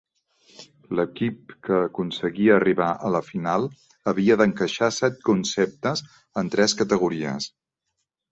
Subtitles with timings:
[0.99, 3.69] L'equip que aconseguia arribar a la final
[4.13, 6.03] havia d'encaixar set conceptes
[6.43, 7.51] en tres categories.